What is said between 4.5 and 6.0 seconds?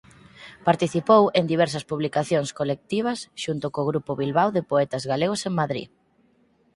de poetas galegos en Madrid.